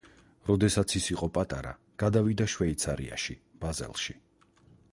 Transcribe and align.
როდესაც 0.45 0.93
ის 0.99 1.09
იყო 1.15 1.27
პატარა, 1.35 1.73
გადავიდა 2.03 2.47
შვეიცარიაში, 2.55 3.39
ბაზელში. 3.67 4.17